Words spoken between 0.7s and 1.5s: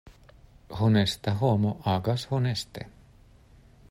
Honesta